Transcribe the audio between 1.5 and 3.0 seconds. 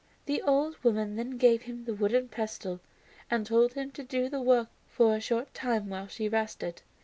him the wooden pestle